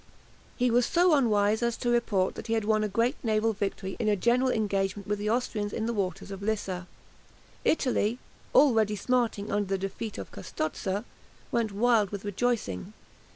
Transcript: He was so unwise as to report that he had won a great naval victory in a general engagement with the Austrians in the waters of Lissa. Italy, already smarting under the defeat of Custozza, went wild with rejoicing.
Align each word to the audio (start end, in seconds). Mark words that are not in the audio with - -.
He 0.57 0.71
was 0.71 0.87
so 0.87 1.13
unwise 1.13 1.61
as 1.61 1.77
to 1.77 1.91
report 1.91 2.33
that 2.33 2.47
he 2.47 2.53
had 2.53 2.65
won 2.65 2.83
a 2.83 2.87
great 2.89 3.17
naval 3.21 3.53
victory 3.53 3.97
in 3.99 4.07
a 4.07 4.15
general 4.15 4.49
engagement 4.49 5.05
with 5.07 5.19
the 5.19 5.29
Austrians 5.29 5.71
in 5.71 5.85
the 5.85 5.93
waters 5.93 6.31
of 6.31 6.41
Lissa. 6.41 6.87
Italy, 7.63 8.17
already 8.55 8.95
smarting 8.95 9.51
under 9.51 9.67
the 9.67 9.77
defeat 9.77 10.17
of 10.17 10.31
Custozza, 10.31 11.05
went 11.51 11.71
wild 11.71 12.09
with 12.09 12.25
rejoicing. 12.25 12.93